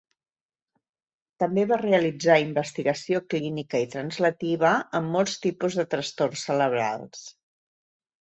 [1.41, 7.23] També va realitzar investigació clínica i translativa en molts tipus de trastorns cerebrals.